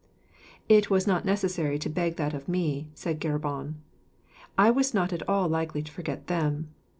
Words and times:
"It 0.67 0.89
was 0.89 1.05
not 1.05 1.25
necessary 1.25 1.77
to 1.77 1.87
beg 1.87 2.15
that 2.15 2.33
of 2.33 2.47
me," 2.49 2.89
said 2.95 3.21
Geburon; 3.21 3.75
"I 4.57 4.71
was 4.71 4.95
not 4.95 5.13
at 5.13 5.29
all 5.29 5.47
likely 5.47 5.83
to 5.83 5.91
forget 5.91 6.25
them. 6.25 6.71